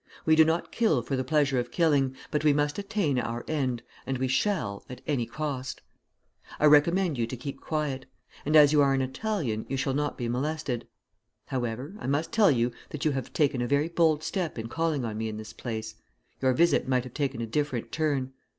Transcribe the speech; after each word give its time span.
We 0.25 0.35
do 0.35 0.43
not 0.43 0.71
kill 0.71 1.03
for 1.03 1.15
the 1.15 1.23
pleasure 1.23 1.59
of 1.59 1.69
killing, 1.69 2.15
but 2.31 2.43
we 2.43 2.53
must 2.53 2.79
attain 2.79 3.19
our 3.19 3.45
end, 3.47 3.83
and 4.07 4.17
we 4.17 4.27
shall, 4.27 4.83
at 4.89 4.99
any 5.05 5.27
cost. 5.27 5.83
I 6.59 6.65
recommend 6.65 7.19
you 7.19 7.27
to 7.27 7.37
keep 7.37 7.61
quiet. 7.61 8.07
As 8.47 8.73
you 8.73 8.81
are 8.81 8.95
an 8.95 9.03
Italian, 9.03 9.67
you 9.69 9.77
shall 9.77 9.93
not 9.93 10.17
be 10.17 10.27
molested. 10.27 10.87
However, 11.49 11.93
I 11.99 12.07
must 12.07 12.31
tell 12.31 12.49
you 12.49 12.71
that 12.89 13.05
you 13.05 13.11
have 13.11 13.31
taken 13.31 13.61
a 13.61 13.67
very 13.67 13.89
bold 13.89 14.23
step 14.23 14.57
in 14.57 14.69
calling 14.69 15.05
on 15.05 15.19
me 15.19 15.29
in 15.29 15.37
this 15.37 15.53
place. 15.53 15.93
Your 16.41 16.53
visit 16.53 16.87
might 16.87 17.03
have 17.03 17.13
taken 17.13 17.39
a 17.39 17.45
different 17.45 17.91
turn. 17.91 18.33